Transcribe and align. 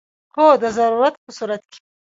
هو، 0.35 0.47
د 0.63 0.65
ضرورت 0.77 1.13
په 1.23 1.31
صورت 1.37 1.61
کې 1.71 1.79